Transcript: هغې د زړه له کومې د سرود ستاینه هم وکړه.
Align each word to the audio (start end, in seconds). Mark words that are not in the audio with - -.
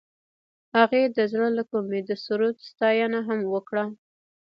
هغې 0.77 1.01
د 1.15 1.17
زړه 1.31 1.47
له 1.57 1.63
کومې 1.71 1.99
د 2.09 2.11
سرود 2.23 2.55
ستاینه 2.69 3.19
هم 3.27 3.39
وکړه. 3.53 3.85